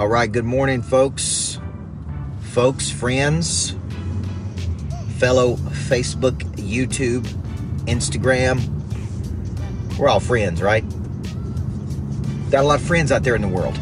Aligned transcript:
All 0.00 0.08
right, 0.08 0.32
good 0.32 0.46
morning, 0.46 0.80
folks. 0.80 1.60
Folks, 2.40 2.90
friends, 2.90 3.74
fellow 5.18 5.56
Facebook, 5.56 6.38
YouTube, 6.54 7.26
Instagram. 7.84 8.62
We're 9.98 10.08
all 10.08 10.18
friends, 10.18 10.62
right? 10.62 10.88
Got 12.50 12.64
a 12.64 12.66
lot 12.66 12.80
of 12.80 12.86
friends 12.86 13.12
out 13.12 13.24
there 13.24 13.34
in 13.34 13.42
the 13.42 13.48
world. 13.48 13.78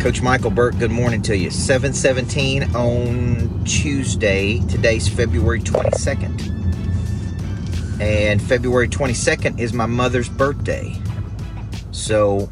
Coach 0.00 0.22
Michael 0.22 0.52
Burt, 0.52 0.78
good 0.78 0.92
morning 0.92 1.20
to 1.22 1.36
you. 1.36 1.50
717 1.50 2.76
on 2.76 3.64
Tuesday. 3.64 4.60
Today's 4.68 5.08
February 5.08 5.58
22nd. 5.58 6.48
And 8.00 8.40
February 8.40 8.86
22nd 8.86 9.58
is 9.58 9.72
my 9.72 9.86
mother's 9.86 10.28
birthday. 10.28 10.96
So 11.92 12.50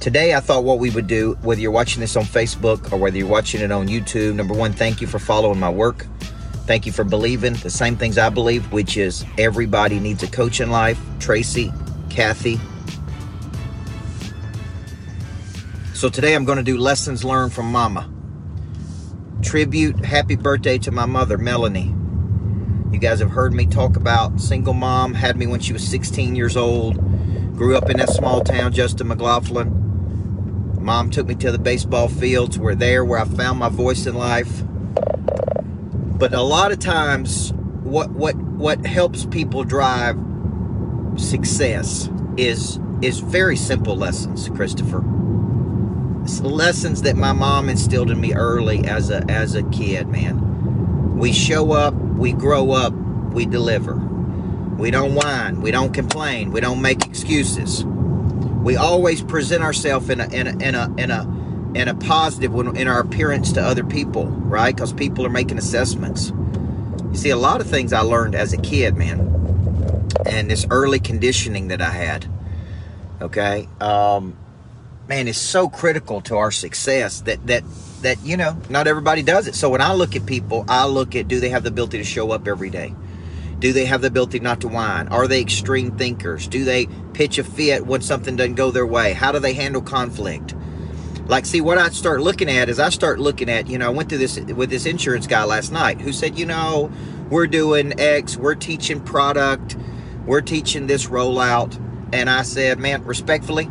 today 0.00 0.34
I 0.34 0.40
thought 0.40 0.64
what 0.64 0.78
we 0.78 0.90
would 0.90 1.06
do, 1.06 1.36
whether 1.42 1.60
you're 1.60 1.70
watching 1.70 2.00
this 2.00 2.16
on 2.16 2.24
Facebook 2.24 2.90
or 2.92 2.96
whether 2.96 3.16
you're 3.16 3.28
watching 3.28 3.60
it 3.60 3.70
on 3.70 3.86
YouTube, 3.86 4.34
number 4.34 4.54
one, 4.54 4.72
thank 4.72 5.00
you 5.00 5.06
for 5.06 5.18
following 5.18 5.60
my 5.60 5.70
work. 5.70 6.06
Thank 6.66 6.86
you 6.86 6.92
for 6.92 7.04
believing 7.04 7.52
the 7.54 7.70
same 7.70 7.96
things 7.96 8.16
I 8.16 8.30
believe, 8.30 8.72
which 8.72 8.96
is 8.96 9.24
everybody 9.38 10.00
needs 10.00 10.22
a 10.22 10.26
coach 10.26 10.60
in 10.60 10.70
life. 10.70 10.98
Tracy, 11.18 11.72
Kathy. 12.08 12.58
So 15.92 16.08
today 16.08 16.34
I'm 16.34 16.46
going 16.46 16.56
to 16.56 16.64
do 16.64 16.78
lessons 16.78 17.24
learned 17.24 17.52
from 17.52 17.70
mama. 17.70 18.10
Tribute, 19.42 20.02
happy 20.02 20.36
birthday 20.36 20.78
to 20.78 20.90
my 20.90 21.04
mother, 21.04 21.36
Melanie. 21.36 21.94
You 22.90 22.98
guys 22.98 23.20
have 23.20 23.30
heard 23.30 23.52
me 23.52 23.66
talk 23.66 23.96
about 23.96 24.40
single 24.40 24.72
mom, 24.72 25.12
had 25.12 25.36
me 25.36 25.46
when 25.46 25.60
she 25.60 25.74
was 25.74 25.86
16 25.86 26.34
years 26.34 26.56
old, 26.56 26.96
grew 27.60 27.76
up 27.76 27.90
in 27.90 27.98
that 27.98 28.08
small 28.08 28.42
town, 28.42 28.72
Justin 28.72 29.08
McLaughlin. 29.08 30.78
Mom 30.80 31.10
took 31.10 31.26
me 31.26 31.34
to 31.34 31.52
the 31.52 31.58
baseball 31.58 32.08
fields. 32.08 32.58
We're 32.58 32.74
there 32.74 33.04
where 33.04 33.18
I 33.18 33.26
found 33.26 33.58
my 33.58 33.68
voice 33.68 34.06
in 34.06 34.14
life. 34.14 34.62
But 34.64 36.32
a 36.32 36.40
lot 36.40 36.72
of 36.72 36.78
times, 36.78 37.52
what 37.82 38.12
what 38.12 38.34
what 38.34 38.86
helps 38.86 39.26
people 39.26 39.64
drive 39.64 40.16
success 41.16 42.08
is 42.38 42.80
is 43.02 43.20
very 43.20 43.56
simple 43.56 43.94
lessons, 43.94 44.48
Christopher. 44.48 45.04
It's 46.22 46.40
lessons 46.40 47.02
that 47.02 47.16
my 47.16 47.34
mom 47.34 47.68
instilled 47.68 48.10
in 48.10 48.18
me 48.22 48.32
early 48.32 48.86
as 48.86 49.10
a 49.10 49.22
as 49.30 49.54
a 49.54 49.64
kid, 49.64 50.08
man. 50.08 51.18
We 51.18 51.34
show 51.34 51.72
up 51.72 51.92
we 51.92 52.32
grow 52.32 52.72
up, 52.72 52.94
we 52.94 53.44
deliver. 53.44 54.09
We 54.80 54.90
don't 54.90 55.14
whine, 55.14 55.60
we 55.60 55.72
don't 55.72 55.92
complain, 55.92 56.52
we 56.52 56.62
don't 56.62 56.80
make 56.80 57.04
excuses. 57.04 57.84
We 57.84 58.76
always 58.76 59.20
present 59.20 59.62
ourselves 59.62 60.08
in 60.08 60.20
a 60.20 60.28
in 60.28 60.46
a 60.46 60.52
in 60.52 60.74
a 60.74 60.94
in 60.96 61.10
a 61.10 61.72
in 61.74 61.88
a 61.88 61.94
positive 61.94 62.54
in 62.54 62.88
our 62.88 63.00
appearance 63.00 63.52
to 63.52 63.60
other 63.60 63.84
people, 63.84 64.24
right? 64.24 64.74
Because 64.74 64.94
people 64.94 65.26
are 65.26 65.30
making 65.30 65.58
assessments. 65.58 66.32
You 67.10 67.16
see, 67.16 67.28
a 67.28 67.36
lot 67.36 67.60
of 67.60 67.66
things 67.68 67.92
I 67.92 68.00
learned 68.00 68.34
as 68.34 68.54
a 68.54 68.56
kid, 68.56 68.96
man, 68.96 69.20
and 70.24 70.50
this 70.50 70.66
early 70.70 70.98
conditioning 70.98 71.68
that 71.68 71.82
I 71.82 71.90
had. 71.90 72.26
Okay, 73.20 73.68
um, 73.82 74.34
man, 75.08 75.28
is 75.28 75.36
so 75.36 75.68
critical 75.68 76.22
to 76.22 76.38
our 76.38 76.50
success 76.50 77.20
that 77.20 77.46
that 77.48 77.64
that 78.00 78.18
you 78.24 78.38
know 78.38 78.56
not 78.70 78.86
everybody 78.86 79.22
does 79.22 79.46
it 79.46 79.54
so 79.54 79.68
when 79.68 79.82
i 79.82 79.92
look 79.92 80.16
at 80.16 80.24
people 80.24 80.64
i 80.68 80.86
look 80.86 81.14
at 81.14 81.28
do 81.28 81.38
they 81.38 81.50
have 81.50 81.64
the 81.64 81.68
ability 81.68 81.98
to 81.98 82.04
show 82.04 82.30
up 82.30 82.48
every 82.48 82.70
day 82.70 82.94
do 83.60 83.74
they 83.74 83.84
have 83.84 84.00
the 84.00 84.08
ability 84.08 84.40
not 84.40 84.62
to 84.62 84.68
whine? 84.68 85.08
Are 85.08 85.28
they 85.28 85.40
extreme 85.40 85.96
thinkers? 85.96 86.48
Do 86.48 86.64
they 86.64 86.86
pitch 87.12 87.38
a 87.38 87.44
fit 87.44 87.86
when 87.86 88.00
something 88.00 88.34
doesn't 88.34 88.54
go 88.54 88.70
their 88.70 88.86
way? 88.86 89.12
How 89.12 89.32
do 89.32 89.38
they 89.38 89.52
handle 89.52 89.82
conflict? 89.82 90.54
Like 91.26 91.46
see 91.46 91.60
what 91.60 91.78
i 91.78 91.90
start 91.90 92.20
looking 92.22 92.50
at 92.50 92.68
is 92.68 92.80
i 92.80 92.88
start 92.88 93.20
looking 93.20 93.48
at 93.48 93.68
you 93.68 93.78
know 93.78 93.86
i 93.86 93.88
went 93.90 94.08
through 94.08 94.18
this 94.18 94.36
with 94.40 94.68
this 94.68 94.84
insurance 94.84 95.28
guy 95.28 95.44
last 95.44 95.70
night 95.70 96.00
who 96.00 96.12
said 96.12 96.36
you 96.36 96.44
know 96.44 96.90
we're 97.30 97.46
doing 97.46 97.92
x 98.00 98.36
we're 98.36 98.56
teaching 98.56 99.00
product 99.00 99.76
we're 100.26 100.40
teaching 100.40 100.88
this 100.88 101.06
rollout. 101.06 101.78
And 102.12 102.28
i 102.28 102.42
said 102.42 102.80
man 102.80 103.04
respectfully 103.04 103.70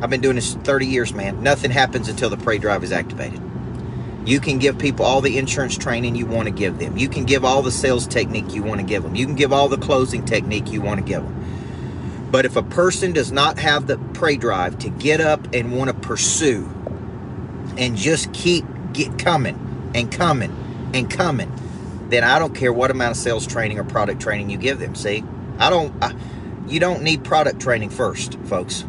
i've 0.00 0.08
been 0.08 0.22
doing 0.22 0.36
this 0.36 0.54
30 0.54 0.86
years 0.86 1.12
man. 1.12 1.42
Nothing 1.42 1.70
happens 1.70 2.08
until 2.08 2.30
the 2.30 2.38
prey 2.38 2.56
drive 2.56 2.82
is 2.82 2.92
activated 2.92 3.42
you 4.26 4.40
can 4.40 4.58
give 4.58 4.76
people 4.78 5.06
all 5.06 5.20
the 5.20 5.38
insurance 5.38 5.78
training 5.78 6.16
you 6.16 6.26
want 6.26 6.48
to 6.48 6.52
give 6.52 6.78
them. 6.78 6.96
You 6.96 7.08
can 7.08 7.24
give 7.24 7.44
all 7.44 7.62
the 7.62 7.70
sales 7.70 8.08
technique 8.08 8.52
you 8.52 8.62
want 8.64 8.80
to 8.80 8.86
give 8.86 9.04
them. 9.04 9.14
You 9.14 9.24
can 9.24 9.36
give 9.36 9.52
all 9.52 9.68
the 9.68 9.78
closing 9.78 10.24
technique 10.24 10.72
you 10.72 10.82
want 10.82 10.98
to 10.98 11.06
give 11.06 11.22
them. 11.22 12.28
But 12.32 12.44
if 12.44 12.56
a 12.56 12.62
person 12.62 13.12
does 13.12 13.30
not 13.30 13.58
have 13.60 13.86
the 13.86 13.98
prey 14.14 14.36
drive 14.36 14.80
to 14.80 14.90
get 14.90 15.20
up 15.20 15.54
and 15.54 15.76
want 15.76 15.90
to 15.90 15.94
pursue 15.94 16.68
and 17.78 17.96
just 17.96 18.32
keep 18.32 18.64
get 18.92 19.16
coming 19.16 19.92
and 19.94 20.10
coming 20.10 20.90
and 20.92 21.08
coming, 21.08 21.52
then 22.08 22.24
I 22.24 22.40
don't 22.40 22.54
care 22.54 22.72
what 22.72 22.90
amount 22.90 23.12
of 23.12 23.16
sales 23.16 23.46
training 23.46 23.78
or 23.78 23.84
product 23.84 24.20
training 24.20 24.50
you 24.50 24.58
give 24.58 24.80
them. 24.80 24.96
See, 24.96 25.22
I 25.58 25.70
don't. 25.70 25.94
I, 26.02 26.14
you 26.66 26.80
don't 26.80 27.02
need 27.02 27.22
product 27.22 27.60
training 27.60 27.90
first, 27.90 28.34
folks. 28.46 28.84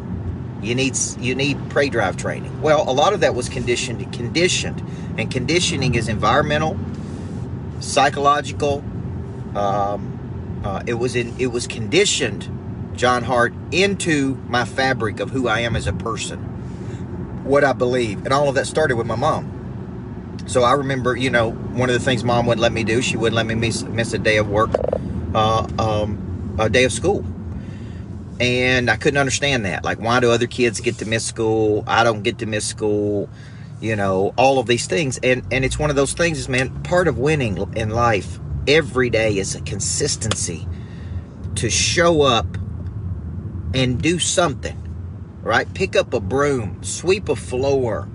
You 0.62 0.74
need 0.74 0.96
you 1.20 1.34
need 1.34 1.70
prey 1.70 1.88
drive 1.88 2.16
training. 2.16 2.60
Well, 2.60 2.88
a 2.88 2.92
lot 2.92 3.12
of 3.12 3.20
that 3.20 3.34
was 3.34 3.48
conditioned 3.48 4.12
conditioned 4.12 4.82
and 5.18 5.30
conditioning 5.30 5.94
is 5.94 6.08
environmental, 6.08 6.78
psychological. 7.80 8.82
Um, 9.54 10.60
uh, 10.64 10.82
it 10.86 10.94
was 10.94 11.16
in, 11.16 11.34
it 11.38 11.48
was 11.48 11.66
conditioned, 11.66 12.48
John 12.94 13.24
Hart, 13.24 13.52
into 13.72 14.34
my 14.48 14.64
fabric 14.64 15.20
of 15.20 15.30
who 15.30 15.48
I 15.48 15.60
am 15.60 15.76
as 15.76 15.86
a 15.86 15.92
person, 15.92 16.38
what 17.44 17.64
I 17.64 17.72
believe, 17.72 18.24
and 18.24 18.32
all 18.32 18.48
of 18.48 18.54
that 18.56 18.66
started 18.66 18.96
with 18.96 19.06
my 19.06 19.16
mom. 19.16 19.54
So 20.46 20.62
I 20.62 20.72
remember, 20.72 21.16
you 21.16 21.30
know, 21.30 21.50
one 21.50 21.88
of 21.88 21.94
the 21.94 22.04
things 22.04 22.24
mom 22.24 22.46
wouldn't 22.46 22.62
let 22.62 22.72
me 22.72 22.84
do, 22.84 23.02
she 23.02 23.16
wouldn't 23.16 23.36
let 23.36 23.46
me 23.46 23.54
miss, 23.54 23.82
miss 23.82 24.12
a 24.12 24.18
day 24.18 24.38
of 24.38 24.48
work, 24.48 24.70
uh, 25.34 25.66
um, 25.78 26.56
a 26.58 26.68
day 26.68 26.84
of 26.84 26.92
school. 26.92 27.24
And 28.40 28.90
I 28.90 28.96
couldn't 28.96 29.18
understand 29.18 29.64
that. 29.64 29.84
Like, 29.84 29.98
why 29.98 30.20
do 30.20 30.30
other 30.30 30.46
kids 30.46 30.80
get 30.80 30.98
to 30.98 31.06
miss 31.06 31.24
school? 31.24 31.82
I 31.86 32.04
don't 32.04 32.22
get 32.22 32.38
to 32.38 32.46
miss 32.46 32.66
school 32.66 33.28
you 33.80 33.94
know 33.94 34.34
all 34.36 34.58
of 34.58 34.66
these 34.66 34.86
things 34.86 35.18
and 35.22 35.42
and 35.52 35.64
it's 35.64 35.78
one 35.78 35.90
of 35.90 35.96
those 35.96 36.12
things 36.12 36.38
is 36.38 36.48
man 36.48 36.70
part 36.82 37.06
of 37.06 37.18
winning 37.18 37.56
in 37.76 37.90
life 37.90 38.40
every 38.66 39.08
day 39.08 39.38
is 39.38 39.54
a 39.54 39.60
consistency 39.62 40.66
to 41.54 41.70
show 41.70 42.22
up 42.22 42.46
and 43.74 44.00
do 44.02 44.18
something 44.18 44.76
right 45.42 45.72
pick 45.74 45.94
up 45.94 46.12
a 46.12 46.20
broom 46.20 46.82
sweep 46.82 47.28
a 47.28 47.36
floor 47.36 48.08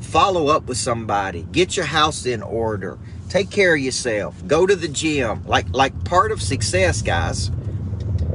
follow 0.00 0.48
up 0.48 0.64
with 0.64 0.76
somebody 0.76 1.46
get 1.50 1.76
your 1.76 1.86
house 1.86 2.26
in 2.26 2.42
order 2.42 2.98
take 3.30 3.50
care 3.50 3.74
of 3.74 3.80
yourself 3.80 4.46
go 4.46 4.66
to 4.66 4.76
the 4.76 4.88
gym 4.88 5.42
like 5.46 5.66
like 5.70 6.04
part 6.04 6.30
of 6.30 6.42
success 6.42 7.00
guys 7.00 7.50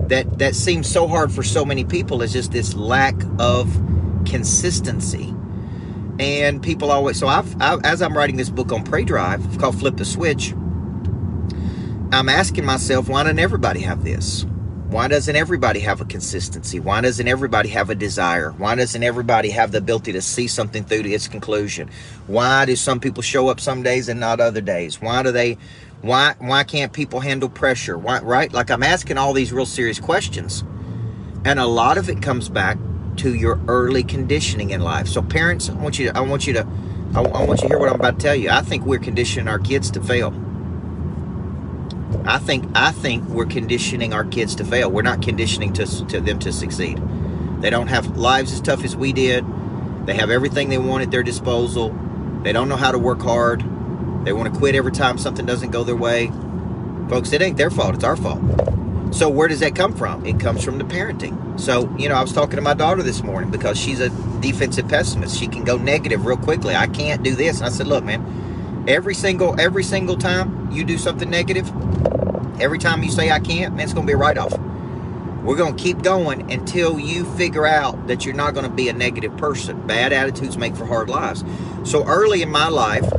that 0.07 0.39
that 0.39 0.55
seems 0.55 0.89
so 0.89 1.07
hard 1.07 1.31
for 1.31 1.43
so 1.43 1.65
many 1.65 1.83
people 1.83 2.21
is 2.21 2.33
just 2.33 2.51
this 2.51 2.73
lack 2.73 3.15
of 3.39 3.71
consistency. 4.25 5.33
And 6.19 6.61
people 6.61 6.91
always 6.91 7.17
so 7.17 7.27
I've, 7.27 7.59
I've, 7.61 7.83
as 7.83 8.01
i'm 8.01 8.15
writing 8.15 8.37
this 8.37 8.49
book 8.49 8.71
on 8.71 8.83
prey 8.83 9.03
drive 9.03 9.41
called 9.57 9.79
flip 9.79 9.97
the 9.97 10.05
switch 10.05 10.51
i'm 12.11 12.29
asking 12.29 12.65
myself 12.65 13.09
why 13.09 13.23
doesn't 13.23 13.39
everybody 13.39 13.79
have 13.81 14.03
this? 14.03 14.45
Why 14.91 15.07
doesn't 15.07 15.37
everybody 15.37 15.79
have 15.79 16.01
a 16.01 16.05
consistency? 16.05 16.81
Why 16.81 16.99
doesn't 16.99 17.25
everybody 17.25 17.69
have 17.69 17.89
a 17.89 17.95
desire? 17.95 18.51
Why 18.51 18.75
doesn't 18.75 19.01
everybody 19.01 19.49
have 19.51 19.71
the 19.71 19.77
ability 19.77 20.11
to 20.11 20.21
see 20.21 20.47
something 20.47 20.83
through 20.83 21.03
to 21.03 21.09
its 21.09 21.29
conclusion? 21.29 21.89
Why 22.27 22.65
do 22.65 22.75
some 22.75 22.99
people 22.99 23.23
show 23.23 23.47
up 23.47 23.61
some 23.61 23.83
days 23.83 24.09
and 24.09 24.19
not 24.19 24.41
other 24.41 24.59
days? 24.59 25.01
Why 25.01 25.23
do 25.23 25.31
they 25.31 25.57
why 26.01 26.35
why 26.39 26.63
can't 26.63 26.93
people 26.93 27.19
handle 27.19 27.49
pressure 27.49 27.97
why 27.97 28.19
right 28.21 28.53
like 28.53 28.69
i'm 28.71 28.83
asking 28.83 29.17
all 29.17 29.33
these 29.33 29.53
real 29.53 29.65
serious 29.65 29.99
questions 29.99 30.63
and 31.45 31.59
a 31.59 31.65
lot 31.65 31.97
of 31.97 32.09
it 32.09 32.21
comes 32.21 32.49
back 32.49 32.77
to 33.17 33.33
your 33.33 33.59
early 33.67 34.03
conditioning 34.03 34.71
in 34.71 34.81
life. 34.81 35.07
So 35.07 35.21
parents, 35.21 35.69
I 35.69 35.73
want 35.73 35.99
you 35.99 36.11
to, 36.11 36.17
I 36.17 36.21
want 36.21 36.47
you 36.47 36.53
to, 36.53 36.67
I, 37.15 37.21
I 37.21 37.45
want 37.45 37.61
you 37.61 37.67
to 37.67 37.67
hear 37.67 37.79
what 37.79 37.89
I'm 37.89 37.95
about 37.95 38.19
to 38.19 38.25
tell 38.25 38.35
you. 38.35 38.49
I 38.49 38.61
think 38.61 38.85
we're 38.85 38.99
conditioning 38.99 39.47
our 39.47 39.59
kids 39.59 39.91
to 39.91 40.01
fail. 40.01 40.33
I 42.25 42.39
think 42.39 42.69
I 42.75 42.91
think 42.91 43.27
we're 43.29 43.45
conditioning 43.45 44.13
our 44.13 44.25
kids 44.25 44.55
to 44.55 44.65
fail. 44.65 44.91
We're 44.91 45.01
not 45.01 45.21
conditioning 45.21 45.73
to, 45.73 46.07
to 46.07 46.21
them 46.21 46.39
to 46.39 46.51
succeed. 46.51 47.01
They 47.61 47.69
don't 47.69 47.87
have 47.87 48.17
lives 48.17 48.51
as 48.53 48.61
tough 48.61 48.83
as 48.83 48.95
we 48.95 49.13
did. 49.13 49.45
They 50.05 50.15
have 50.15 50.29
everything 50.29 50.69
they 50.69 50.77
want 50.77 51.03
at 51.03 51.11
their 51.11 51.23
disposal. 51.23 51.95
They 52.43 52.53
don't 52.53 52.69
know 52.69 52.75
how 52.75 52.91
to 52.91 52.99
work 52.99 53.21
hard. 53.21 53.63
They 54.23 54.33
want 54.33 54.53
to 54.53 54.59
quit 54.59 54.75
every 54.75 54.91
time 54.91 55.17
something 55.17 55.45
doesn't 55.45 55.71
go 55.71 55.83
their 55.83 55.95
way. 55.95 56.27
Folks, 57.09 57.33
it 57.33 57.41
ain't 57.41 57.57
their 57.57 57.69
fault, 57.69 57.95
it's 57.95 58.03
our 58.03 58.15
fault. 58.15 58.41
So 59.13 59.29
where 59.29 59.47
does 59.47 59.59
that 59.59 59.75
come 59.75 59.93
from? 59.93 60.25
It 60.25 60.39
comes 60.39 60.63
from 60.63 60.77
the 60.77 60.85
parenting. 60.85 61.59
So, 61.59 61.93
you 61.97 62.07
know, 62.07 62.15
I 62.15 62.21
was 62.21 62.31
talking 62.31 62.55
to 62.55 62.61
my 62.61 62.73
daughter 62.73 63.03
this 63.03 63.23
morning 63.23 63.51
because 63.51 63.77
she's 63.77 63.99
a 63.99 64.09
defensive 64.39 64.87
pessimist. 64.87 65.37
She 65.37 65.47
can 65.47 65.65
go 65.65 65.77
negative 65.77 66.25
real 66.25 66.37
quickly. 66.37 66.75
I 66.75 66.87
can't 66.87 67.21
do 67.21 67.35
this. 67.35 67.57
And 67.57 67.65
I 67.65 67.69
said, 67.69 67.87
look, 67.87 68.05
man, 68.05 68.85
every 68.87 69.13
single 69.13 69.59
every 69.59 69.83
single 69.83 70.17
time 70.17 70.71
you 70.71 70.85
do 70.85 70.97
something 70.97 71.29
negative, 71.29 71.67
every 72.61 72.77
time 72.77 73.03
you 73.03 73.11
say 73.11 73.31
I 73.31 73.39
can't, 73.39 73.75
man, 73.75 73.83
it's 73.83 73.93
gonna 73.93 74.07
be 74.07 74.13
a 74.13 74.17
write-off. 74.17 74.53
We're 75.43 75.55
going 75.55 75.75
to 75.75 75.83
keep 75.83 76.03
going 76.03 76.51
until 76.51 76.99
you 76.99 77.25
figure 77.35 77.65
out 77.65 78.05
that 78.07 78.25
you're 78.25 78.35
not 78.35 78.53
going 78.53 78.65
to 78.65 78.71
be 78.71 78.89
a 78.89 78.93
negative 78.93 79.35
person. 79.37 79.87
Bad 79.87 80.13
attitudes 80.13 80.55
make 80.55 80.75
for 80.75 80.85
hard 80.85 81.09
lives. 81.09 81.43
So 81.83 82.05
early 82.05 82.43
in 82.43 82.51
my 82.51 82.67
life, 82.67 83.10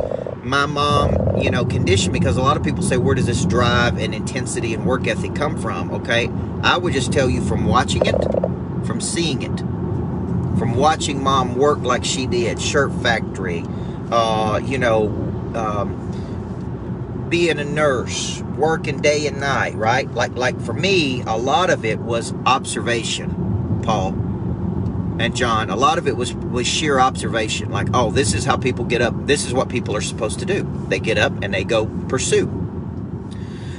my 0.43 0.67
mom, 0.67 1.39
you 1.39 1.51
know, 1.51 1.65
conditioned 1.65 2.13
me 2.13 2.19
because 2.19 2.37
a 2.37 2.43
lot 2.43 2.57
of 2.57 2.65
people 2.65 2.83
say, 2.83 2.97
where 2.97 3.15
does 3.15 3.27
this 3.27 3.45
drive 3.45 3.99
and 3.99 4.15
intensity 4.15 4.75
and 4.75 4.85
work 4.85 5.07
ethic 5.07 5.35
come 5.35 5.57
from? 5.57 5.91
Okay. 5.93 6.29
I 6.63 6.77
would 6.79 6.93
just 6.93 7.13
tell 7.13 7.31
you 7.31 7.43
from 7.43 7.67
watching 7.67 8.05
it, 8.07 8.17
from 8.85 9.01
seeing 9.01 9.43
it, 9.43 9.59
from 10.59 10.75
watching 10.77 11.23
mom 11.23 11.57
work 11.57 11.81
like 11.81 12.05
she 12.05 12.27
did, 12.27 12.61
shirt 12.61 12.93
factory, 13.03 13.65
uh, 14.11 14.61
you 14.63 14.79
know, 14.79 15.07
um, 15.55 17.29
being 17.29 17.59
a 17.59 17.65
nurse, 17.65 18.43
working 18.57 19.01
day 19.01 19.27
and 19.27 19.41
night, 19.41 19.75
right? 19.75 20.11
Like, 20.13 20.35
like 20.35 20.61
for 20.61 20.73
me, 20.73 21.23
a 21.23 21.37
lot 21.37 21.71
of 21.71 21.85
it 21.85 22.01
was 22.01 22.35
observation, 22.47 23.81
Paul 23.85 24.32
and 25.23 25.37
John. 25.37 25.71
A 25.71 25.77
lot 25.77 25.99
of 25.99 26.09
it 26.09 26.17
was 26.17 26.35
was 26.35 26.67
sheer 26.67 26.99
observation. 26.99 27.71
Like, 27.71 27.89
oh, 27.95 28.11
this 28.11 28.35
is 28.35 28.45
how 28.45 28.57
people 28.57 28.85
get 28.85 29.01
up. 29.01 29.15
This 29.27 29.47
is 29.47 29.55
what 29.55 29.69
people 29.69 29.95
are 29.95 30.01
supposed 30.01 30.41
to 30.41 30.45
do. 30.45 30.69
They 30.89 30.99
get 30.99 31.17
up 31.17 31.33
and 31.43 31.55
they 31.55 31.65
go 31.65 31.87
pursue. 32.09 32.59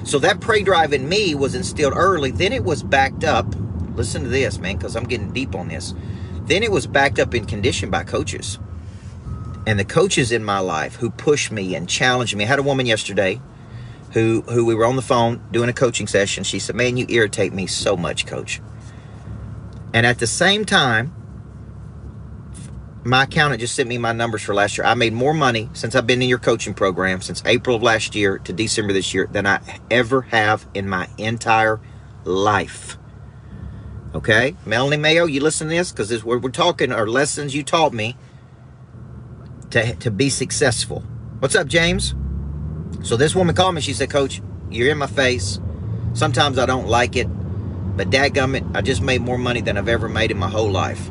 So 0.06 0.20
that 0.20 0.40
prey 0.40 0.64
drive 0.64 0.94
in 0.94 1.08
me 1.08 1.36
was 1.36 1.54
instilled 1.54 1.94
early. 1.96 2.32
Then 2.32 2.54
it 2.54 2.64
was 2.64 2.82
backed 2.82 3.24
up. 3.24 3.46
Listen 3.96 4.24
to 4.24 4.30
this, 4.30 4.58
man, 4.60 4.78
because 4.78 4.96
I'm 4.96 5.04
getting 5.04 5.32
deep 5.32 5.54
on 5.54 5.68
this. 5.68 5.94
Then 6.46 6.64
it 6.64 6.72
was 6.72 6.88
backed 6.88 7.20
up 7.20 7.36
in 7.36 7.46
condition 7.46 7.90
by 7.90 8.04
coaches. 8.04 8.58
And 9.66 9.80
the 9.80 9.86
coaches 9.86 10.32
in 10.32 10.44
my 10.44 10.60
life 10.60 10.96
who 10.96 11.10
pushed 11.10 11.52
me 11.52 11.76
and 11.76 11.88
challenged 11.88 12.36
me. 12.36 12.44
I 12.44 12.48
had 12.48 12.60
a 12.60 12.64
woman 12.64 12.86
yesterday 12.86 13.42
who 14.12 14.42
who 14.42 14.66
we 14.66 14.76
were 14.76 14.86
on 14.86 14.96
the 14.96 15.02
phone 15.02 15.42
doing 15.52 15.70
a 15.70 15.74
coaching 15.74 16.08
session. 16.08 16.46
She 16.46 16.60
said, 16.60 16.76
"Man, 16.76 16.96
you 16.96 17.06
irritate 17.10 17.54
me 17.54 17.68
so 17.68 17.98
much, 17.98 18.26
coach." 18.26 18.62
And 19.94 20.06
at 20.06 20.20
the 20.20 20.28
same 20.28 20.66
time, 20.66 21.14
my 23.06 23.24
accountant 23.24 23.60
just 23.60 23.76
sent 23.76 23.90
me 23.90 23.98
my 23.98 24.14
numbers 24.14 24.42
for 24.42 24.54
last 24.54 24.78
year. 24.78 24.86
I 24.86 24.94
made 24.94 25.14
more 25.14 25.34
money 25.34 25.70
since 25.74 25.96
I've 25.96 26.08
been 26.08 26.22
in 26.22 26.30
your 26.30 26.40
coaching 26.40 26.74
program 26.74 27.22
since 27.22 27.44
April 27.46 27.76
of 27.76 27.84
last 27.84 28.16
year 28.16 28.38
to 28.40 28.54
December 28.54 28.94
this 28.94 29.14
year 29.14 29.28
than 29.32 29.46
I 29.46 29.60
ever 29.92 30.22
have 30.22 30.66
in 30.74 30.88
my 30.88 31.10
entire 31.18 31.82
life. 32.24 32.98
Okay, 34.16 34.56
Melanie 34.66 34.98
Mayo, 34.98 35.26
you 35.26 35.42
listen 35.42 35.68
to 35.68 35.74
this 35.74 35.92
because 35.92 36.10
this 36.10 36.20
is 36.20 36.24
what 36.24 36.42
we're 36.42 36.52
talking 36.52 36.92
are 36.92 37.08
lessons 37.08 37.56
you 37.56 37.64
taught 37.64 37.94
me 37.94 38.16
to 39.72 39.96
to 39.96 40.12
be 40.12 40.30
successful. 40.30 41.02
What's 41.40 41.56
up, 41.56 41.68
James? 41.68 42.14
So 43.02 43.18
this 43.18 43.36
woman 43.36 43.56
called 43.56 43.76
me. 43.76 43.82
She 43.82 43.94
said, 43.94 44.12
"Coach, 44.12 44.42
you're 44.70 44.92
in 44.92 45.00
my 45.00 45.08
face. 45.08 45.60
Sometimes 46.14 46.60
I 46.60 46.68
don't 46.68 46.88
like 46.88 47.16
it, 47.16 47.26
but 47.98 48.12
dadgummit, 48.12 48.76
I 48.76 48.82
just 48.82 49.02
made 49.02 49.22
more 49.22 49.38
money 49.38 49.62
than 49.62 49.78
I've 49.78 49.90
ever 49.90 50.08
made 50.08 50.30
in 50.30 50.38
my 50.38 50.48
whole 50.50 50.70
life, 50.70 51.10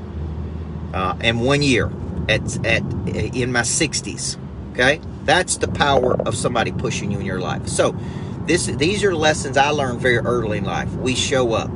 uh, 0.92 1.16
in 1.20 1.40
one 1.40 1.62
year, 1.62 1.90
at 2.28 2.42
at 2.66 2.82
in 3.08 3.52
my 3.52 3.62
60s. 3.62 4.38
Okay, 4.72 5.00
that's 5.24 5.58
the 5.58 5.68
power 5.68 6.14
of 6.22 6.34
somebody 6.36 6.72
pushing 6.72 7.10
you 7.10 7.20
in 7.20 7.26
your 7.26 7.40
life. 7.40 7.68
So." 7.68 7.96
This, 8.44 8.66
these 8.66 9.04
are 9.04 9.14
lessons 9.14 9.56
I 9.56 9.68
learned 9.68 10.00
very 10.00 10.18
early 10.18 10.58
in 10.58 10.64
life. 10.64 10.92
We 10.94 11.14
show 11.14 11.52
up 11.52 11.70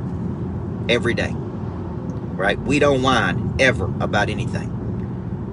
every 0.89 1.13
day. 1.13 1.31
Right? 1.33 2.59
We 2.59 2.79
don't 2.79 3.01
whine 3.01 3.55
ever 3.59 3.85
about 4.01 4.29
anything. 4.29 4.73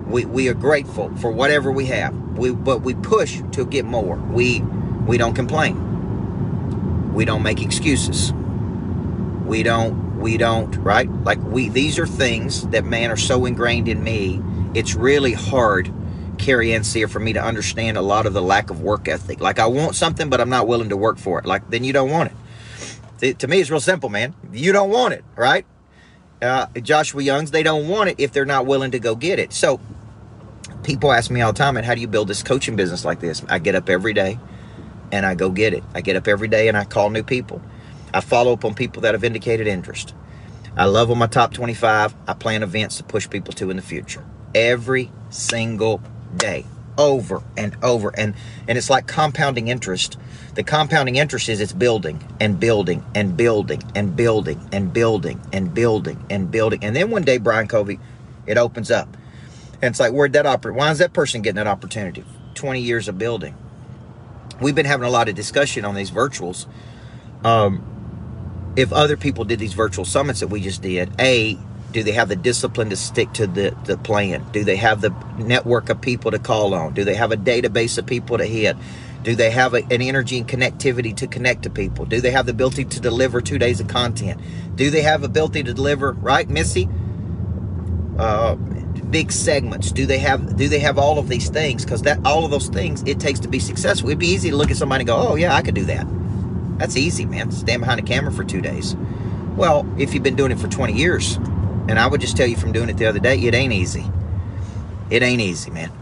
We, 0.06 0.24
we 0.24 0.48
are 0.48 0.54
grateful 0.54 1.14
for 1.16 1.30
whatever 1.30 1.70
we 1.70 1.86
have. 1.86 2.14
We 2.36 2.50
but 2.52 2.82
we 2.82 2.94
push 2.94 3.42
to 3.52 3.64
get 3.64 3.84
more. 3.84 4.16
We 4.16 4.60
we 5.06 5.16
don't 5.16 5.34
complain. 5.34 7.14
We 7.14 7.24
don't 7.24 7.42
make 7.42 7.62
excuses. 7.62 8.32
We 9.46 9.62
don't 9.62 10.03
we 10.24 10.36
don't, 10.36 10.74
right? 10.78 11.08
Like 11.08 11.38
we 11.44 11.68
these 11.68 12.00
are 12.00 12.06
things 12.06 12.66
that 12.68 12.84
man 12.84 13.12
are 13.12 13.16
so 13.16 13.44
ingrained 13.44 13.86
in 13.86 14.02
me. 14.02 14.42
It's 14.74 14.96
really 14.96 15.34
hard 15.34 15.92
Carrie 16.38 16.74
Ann 16.74 16.82
Sear 16.82 17.06
for 17.06 17.20
me 17.20 17.34
to 17.34 17.44
understand 17.44 17.96
a 17.96 18.02
lot 18.02 18.26
of 18.26 18.32
the 18.32 18.42
lack 18.42 18.70
of 18.70 18.80
work 18.80 19.06
ethic. 19.06 19.40
Like 19.40 19.60
I 19.60 19.66
want 19.66 19.94
something, 19.94 20.28
but 20.28 20.40
I'm 20.40 20.50
not 20.50 20.66
willing 20.66 20.88
to 20.88 20.96
work 20.96 21.18
for 21.18 21.38
it. 21.38 21.46
Like 21.46 21.70
then 21.70 21.84
you 21.84 21.92
don't 21.92 22.10
want 22.10 22.32
it 22.32 22.36
to 23.32 23.48
me, 23.48 23.60
it's 23.60 23.70
real 23.70 23.80
simple, 23.80 24.08
man. 24.08 24.34
You 24.52 24.72
don't 24.72 24.90
want 24.90 25.14
it, 25.14 25.24
right? 25.36 25.64
Uh, 26.42 26.66
Joshua 26.80 27.22
Youngs, 27.22 27.50
they 27.50 27.62
don't 27.62 27.88
want 27.88 28.10
it 28.10 28.16
if 28.18 28.32
they're 28.32 28.44
not 28.44 28.66
willing 28.66 28.90
to 28.90 28.98
go 28.98 29.14
get 29.14 29.38
it. 29.38 29.52
So 29.52 29.80
people 30.82 31.12
ask 31.12 31.30
me 31.30 31.40
all 31.40 31.52
the 31.52 31.58
time, 31.58 31.76
and 31.76 31.86
how 31.86 31.94
do 31.94 32.00
you 32.00 32.08
build 32.08 32.28
this 32.28 32.42
coaching 32.42 32.76
business 32.76 33.04
like 33.04 33.20
this? 33.20 33.42
I 33.48 33.58
get 33.58 33.74
up 33.74 33.88
every 33.88 34.12
day 34.12 34.38
and 35.10 35.24
I 35.24 35.34
go 35.34 35.50
get 35.50 35.72
it. 35.72 35.84
I 35.94 36.00
get 36.00 36.16
up 36.16 36.28
every 36.28 36.48
day 36.48 36.68
and 36.68 36.76
I 36.76 36.84
call 36.84 37.10
new 37.10 37.22
people. 37.22 37.62
I 38.14 38.20
follow 38.20 38.52
up 38.52 38.64
on 38.64 38.74
people 38.74 39.02
that 39.02 39.12
have 39.12 39.24
indicated 39.24 39.66
interest. 39.66 40.14
I 40.76 40.86
love 40.86 41.10
on 41.10 41.18
my 41.18 41.26
top 41.26 41.52
25. 41.52 42.14
I 42.28 42.34
plan 42.34 42.62
events 42.62 42.96
to 42.98 43.04
push 43.04 43.28
people 43.28 43.52
to 43.54 43.70
in 43.70 43.76
the 43.76 43.82
future. 43.82 44.24
Every 44.54 45.10
single 45.30 46.00
day. 46.36 46.64
Over 46.96 47.42
and 47.56 47.76
over. 47.82 48.16
And 48.16 48.34
and 48.68 48.78
it's 48.78 48.88
like 48.88 49.08
compounding 49.08 49.66
interest. 49.66 50.16
The 50.54 50.62
compounding 50.62 51.16
interest 51.16 51.48
is 51.48 51.60
it's 51.60 51.72
building 51.72 52.22
and 52.40 52.60
building 52.60 53.04
and 53.16 53.36
building 53.36 53.82
and 53.96 54.14
building 54.14 54.60
and 54.72 54.92
building 54.92 55.40
and 55.52 55.74
building 55.74 56.24
and 56.30 56.50
building. 56.52 56.84
And 56.84 56.94
then 56.94 57.10
one 57.10 57.22
day 57.22 57.38
brian 57.38 57.66
covey 57.66 57.98
it 58.46 58.56
opens 58.58 58.92
up. 58.92 59.08
And 59.82 59.90
it's 59.90 59.98
like 59.98 60.12
where'd 60.12 60.34
that 60.34 60.46
operate 60.46 60.76
why 60.76 60.92
is 60.92 60.98
that 60.98 61.12
person 61.12 61.42
getting 61.42 61.56
that 61.56 61.66
opportunity? 61.66 62.24
20 62.54 62.80
years 62.80 63.08
of 63.08 63.18
building. 63.18 63.56
We've 64.60 64.76
been 64.76 64.86
having 64.86 65.06
a 65.06 65.10
lot 65.10 65.28
of 65.28 65.34
discussion 65.34 65.84
on 65.84 65.96
these 65.96 66.12
virtuals. 66.12 66.66
Um, 67.42 67.93
if 68.76 68.92
other 68.92 69.16
people 69.16 69.44
did 69.44 69.58
these 69.58 69.74
virtual 69.74 70.04
summits 70.04 70.40
that 70.40 70.48
we 70.48 70.60
just 70.60 70.82
did 70.82 71.10
a 71.20 71.58
do 71.92 72.02
they 72.02 72.12
have 72.12 72.28
the 72.28 72.36
discipline 72.36 72.90
to 72.90 72.96
stick 72.96 73.32
to 73.34 73.46
the, 73.46 73.74
the 73.84 73.96
plan? 73.96 74.44
Do 74.50 74.64
they 74.64 74.74
have 74.74 75.00
the 75.00 75.14
network 75.38 75.88
of 75.90 76.00
people 76.00 76.32
to 76.32 76.40
call 76.40 76.74
on? 76.74 76.92
Do 76.92 77.04
they 77.04 77.14
have 77.14 77.30
a 77.30 77.36
database 77.36 77.96
of 77.98 78.04
people 78.04 78.36
to 78.36 78.44
hit? 78.44 78.76
Do 79.22 79.36
they 79.36 79.50
have 79.50 79.74
a, 79.74 79.84
an 79.92 80.02
energy 80.02 80.38
and 80.38 80.48
connectivity 80.48 81.16
to 81.16 81.28
connect 81.28 81.62
to 81.62 81.70
people? 81.70 82.04
Do 82.04 82.20
they 82.20 82.32
have 82.32 82.46
the 82.46 82.50
ability 82.50 82.86
to 82.86 83.00
deliver 83.00 83.40
two 83.40 83.58
days 83.58 83.78
of 83.78 83.86
content? 83.86 84.40
Do 84.74 84.90
they 84.90 85.02
have 85.02 85.22
ability 85.22 85.62
to 85.62 85.72
deliver, 85.72 86.12
right, 86.14 86.48
Missy? 86.50 86.88
Uh, 88.18 88.56
big 88.56 89.30
segments. 89.30 89.92
Do 89.92 90.04
they 90.04 90.18
have 90.18 90.56
do 90.56 90.68
they 90.68 90.80
have 90.80 90.98
all 90.98 91.20
of 91.20 91.28
these 91.28 91.48
things? 91.48 91.84
Because 91.84 92.02
that 92.02 92.18
all 92.24 92.44
of 92.44 92.50
those 92.50 92.68
things 92.68 93.04
it 93.06 93.20
takes 93.20 93.38
to 93.40 93.48
be 93.48 93.60
successful. 93.60 94.08
It'd 94.08 94.18
be 94.18 94.26
easy 94.26 94.50
to 94.50 94.56
look 94.56 94.72
at 94.72 94.76
somebody 94.76 95.02
and 95.02 95.08
go, 95.08 95.16
oh 95.16 95.36
yeah, 95.36 95.54
I 95.54 95.62
could 95.62 95.76
do 95.76 95.84
that. 95.84 96.06
That's 96.78 96.96
easy, 96.96 97.24
man. 97.24 97.50
Stand 97.50 97.80
behind 97.80 98.00
a 98.00 98.02
camera 98.02 98.32
for 98.32 98.44
two 98.44 98.60
days. 98.60 98.96
Well, 99.56 99.86
if 99.98 100.14
you've 100.14 100.22
been 100.22 100.36
doing 100.36 100.50
it 100.52 100.58
for 100.58 100.68
20 100.68 100.92
years, 100.92 101.36
and 101.88 101.98
I 101.98 102.06
would 102.06 102.20
just 102.20 102.36
tell 102.36 102.46
you 102.46 102.56
from 102.56 102.72
doing 102.72 102.88
it 102.88 102.96
the 102.96 103.06
other 103.06 103.20
day, 103.20 103.38
it 103.38 103.54
ain't 103.54 103.72
easy. 103.72 104.04
It 105.10 105.22
ain't 105.22 105.40
easy, 105.40 105.70
man. 105.70 105.92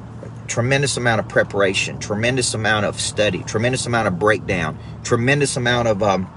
Tremendous 0.46 0.96
amount 0.96 1.20
of 1.20 1.28
preparation, 1.28 1.98
tremendous 1.98 2.54
amount 2.54 2.86
of 2.86 3.00
study, 3.00 3.42
tremendous 3.42 3.86
amount 3.86 4.08
of 4.08 4.18
breakdown, 4.18 4.78
tremendous 5.02 5.56
amount 5.56 5.88
of 5.88 6.02
um, 6.02 6.28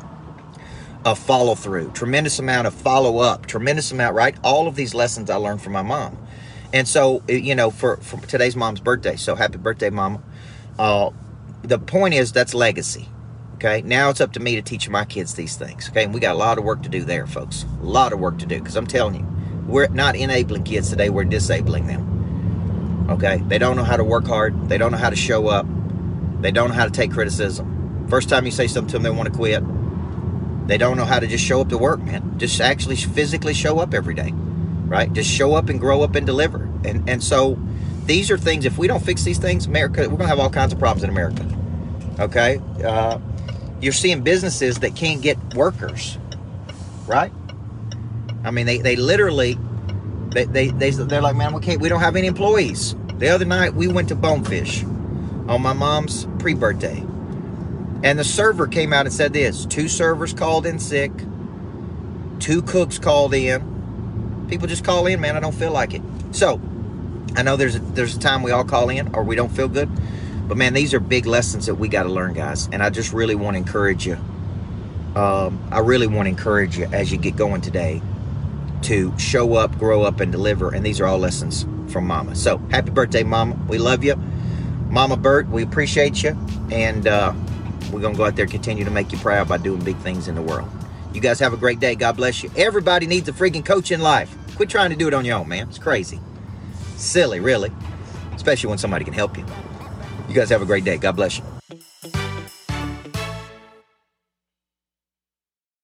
of 1.05 1.19
follow 1.19 1.53
through, 1.53 1.91
tremendous 1.91 2.39
amount 2.39 2.65
of 2.65 2.73
follow 2.73 3.19
up, 3.19 3.45
tremendous 3.45 3.91
amount, 3.91 4.15
right? 4.15 4.35
All 4.43 4.67
of 4.67 4.75
these 4.75 4.95
lessons 4.95 5.29
I 5.29 5.35
learned 5.35 5.61
from 5.61 5.73
my 5.73 5.83
mom. 5.83 6.17
And 6.73 6.87
so, 6.87 7.21
you 7.29 7.53
know, 7.53 7.69
for, 7.69 7.97
for 7.97 8.17
today's 8.25 8.55
mom's 8.55 8.81
birthday, 8.81 9.15
so 9.15 9.35
happy 9.35 9.57
birthday, 9.59 9.91
mama. 9.91 10.21
Uh, 10.79 11.11
the 11.61 11.77
point 11.77 12.15
is 12.15 12.31
that's 12.31 12.53
legacy. 12.53 13.07
Okay, 13.55 13.81
now 13.83 14.09
it's 14.09 14.19
up 14.19 14.33
to 14.33 14.41
me 14.41 14.55
to 14.55 14.61
teach 14.61 14.89
my 14.89 15.05
kids 15.05 15.33
these 15.35 15.55
things. 15.55 15.89
Okay, 15.89 16.03
and 16.03 16.13
we 16.13 16.19
got 16.19 16.35
a 16.35 16.37
lot 16.37 16.57
of 16.57 16.65
work 16.65 16.83
to 16.83 16.89
do 16.89 17.05
there, 17.05 17.25
folks. 17.25 17.65
A 17.81 17.85
lot 17.85 18.11
of 18.11 18.19
work 18.19 18.37
to 18.39 18.45
do 18.45 18.59
because 18.59 18.75
I'm 18.75 18.85
telling 18.85 19.15
you, 19.15 19.25
we're 19.65 19.87
not 19.87 20.17
enabling 20.17 20.63
kids 20.63 20.89
today, 20.89 21.09
we're 21.09 21.23
disabling 21.23 21.87
them. 21.87 23.07
Okay? 23.09 23.37
They 23.47 23.57
don't 23.57 23.77
know 23.77 23.85
how 23.85 23.95
to 23.95 24.03
work 24.03 24.27
hard, 24.27 24.67
they 24.67 24.77
don't 24.77 24.91
know 24.91 24.97
how 24.97 25.09
to 25.09 25.15
show 25.15 25.47
up, 25.47 25.65
they 26.41 26.51
don't 26.51 26.69
know 26.69 26.75
how 26.75 26.83
to 26.83 26.91
take 26.91 27.11
criticism. 27.11 28.07
First 28.09 28.27
time 28.27 28.45
you 28.45 28.51
say 28.51 28.67
something 28.67 28.89
to 28.89 28.93
them, 28.93 29.03
they 29.03 29.09
want 29.09 29.31
to 29.31 29.35
quit. 29.35 29.63
They 30.67 30.77
don't 30.77 30.97
know 30.97 31.05
how 31.05 31.19
to 31.19 31.27
just 31.27 31.43
show 31.43 31.61
up 31.61 31.69
to 31.69 31.77
work, 31.77 32.01
man. 32.01 32.37
Just 32.37 32.59
actually 32.59 32.97
physically 32.97 33.53
show 33.53 33.79
up 33.79 33.93
every 33.93 34.15
day, 34.15 34.31
right? 34.33 35.11
Just 35.13 35.29
show 35.29 35.53
up 35.55 35.69
and 35.69 35.79
grow 35.79 36.01
up 36.01 36.15
and 36.15 36.25
deliver. 36.25 36.69
And 36.83 37.07
and 37.09 37.23
so 37.23 37.57
these 38.05 38.29
are 38.31 38.37
things. 38.37 38.65
If 38.65 38.77
we 38.77 38.87
don't 38.87 39.03
fix 39.03 39.23
these 39.23 39.37
things, 39.37 39.65
America, 39.65 40.09
we're 40.09 40.17
gonna 40.17 40.27
have 40.27 40.39
all 40.39 40.49
kinds 40.49 40.73
of 40.73 40.79
problems 40.79 41.03
in 41.03 41.09
America. 41.09 41.47
Okay, 42.19 42.59
uh, 42.83 43.19
you're 43.81 43.93
seeing 43.93 44.21
businesses 44.21 44.79
that 44.79 44.95
can't 44.95 45.21
get 45.21 45.37
workers, 45.53 46.17
right? 47.07 47.31
I 48.43 48.51
mean, 48.51 48.65
they, 48.65 48.77
they 48.79 48.95
literally, 48.95 49.57
they, 50.29 50.45
they, 50.45 50.67
they, 50.69 50.91
they're 50.91 51.21
like, 51.21 51.35
man, 51.35 51.53
we 51.53 51.61
can't, 51.61 51.81
we 51.81 51.89
don't 51.89 51.99
have 51.99 52.15
any 52.15 52.27
employees. 52.27 52.95
The 53.17 53.29
other 53.29 53.45
night, 53.45 53.73
we 53.73 53.87
went 53.87 54.09
to 54.09 54.15
Bonefish 54.15 54.83
on 54.83 55.61
my 55.61 55.73
mom's 55.73 56.27
pre-birthday. 56.39 56.99
And 58.03 58.19
the 58.19 58.23
server 58.23 58.67
came 58.67 58.93
out 58.93 59.05
and 59.05 59.13
said 59.13 59.33
this, 59.33 59.65
two 59.65 59.87
servers 59.87 60.33
called 60.33 60.65
in 60.65 60.79
sick, 60.79 61.11
two 62.39 62.61
cooks 62.61 62.99
called 62.99 63.33
in. 63.33 64.45
People 64.49 64.67
just 64.67 64.83
call 64.83 65.07
in, 65.07 65.19
man, 65.19 65.35
I 65.35 65.39
don't 65.39 65.55
feel 65.55 65.71
like 65.71 65.93
it. 65.93 66.01
So, 66.31 66.61
I 67.35 67.41
know 67.41 67.55
there's 67.55 67.75
a, 67.75 67.79
there's 67.79 68.15
a 68.15 68.19
time 68.19 68.43
we 68.43 68.51
all 68.51 68.63
call 68.63 68.89
in 68.89 69.13
or 69.15 69.23
we 69.23 69.35
don't 69.35 69.51
feel 69.51 69.67
good. 69.67 69.89
But 70.47 70.57
man, 70.57 70.73
these 70.73 70.93
are 70.93 70.99
big 70.99 71.25
lessons 71.25 71.65
that 71.65 71.75
we 71.75 71.87
got 71.87 72.03
to 72.03 72.09
learn, 72.09 72.33
guys. 72.33 72.69
And 72.71 72.83
I 72.83 72.89
just 72.89 73.13
really 73.13 73.35
want 73.35 73.55
to 73.55 73.59
encourage 73.59 74.05
you 74.05 74.17
um, 75.15 75.65
I 75.71 75.79
really 75.79 76.07
want 76.07 76.25
to 76.25 76.29
encourage 76.29 76.77
you 76.77 76.85
as 76.85 77.11
you 77.11 77.17
get 77.17 77.35
going 77.37 77.61
today 77.61 78.01
to 78.83 79.17
show 79.17 79.55
up, 79.55 79.77
grow 79.79 80.03
up, 80.03 80.19
and 80.19 80.31
deliver. 80.31 80.73
And 80.73 80.85
these 80.85 80.99
are 80.99 81.05
all 81.05 81.17
lessons 81.17 81.65
from 81.91 82.05
Mama. 82.05 82.35
So 82.35 82.57
happy 82.69 82.91
birthday, 82.91 83.23
Mama. 83.23 83.57
We 83.67 83.77
love 83.77 84.03
you. 84.03 84.15
Mama 84.89 85.17
Burt, 85.17 85.47
we 85.47 85.63
appreciate 85.63 86.21
you. 86.21 86.37
And 86.69 87.07
uh, 87.07 87.33
we're 87.91 88.01
going 88.01 88.13
to 88.13 88.17
go 88.17 88.25
out 88.25 88.35
there 88.35 88.43
and 88.43 88.51
continue 88.51 88.83
to 88.83 88.91
make 88.91 89.11
you 89.11 89.17
proud 89.17 89.47
by 89.47 89.57
doing 89.57 89.83
big 89.83 89.97
things 89.97 90.27
in 90.27 90.35
the 90.35 90.41
world. 90.41 90.69
You 91.13 91.21
guys 91.21 91.39
have 91.39 91.53
a 91.53 91.57
great 91.57 91.79
day. 91.79 91.95
God 91.95 92.17
bless 92.17 92.43
you. 92.43 92.51
Everybody 92.57 93.07
needs 93.07 93.29
a 93.29 93.31
freaking 93.31 93.65
coach 93.65 93.91
in 93.91 94.01
life. 94.01 94.35
Quit 94.57 94.69
trying 94.69 94.89
to 94.89 94.97
do 94.97 95.07
it 95.07 95.13
on 95.13 95.23
your 95.23 95.37
own, 95.37 95.47
man. 95.47 95.69
It's 95.69 95.79
crazy. 95.79 96.19
Silly, 96.97 97.39
really. 97.39 97.71
Especially 98.33 98.67
when 98.67 98.77
somebody 98.77 99.05
can 99.05 99.13
help 99.13 99.37
you. 99.37 99.45
You 100.27 100.35
guys 100.35 100.49
have 100.49 100.61
a 100.61 100.65
great 100.65 100.83
day. 100.83 100.97
God 100.97 101.15
bless 101.15 101.37
you. 101.37 101.54